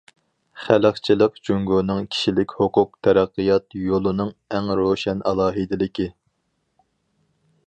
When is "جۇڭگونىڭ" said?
1.49-2.07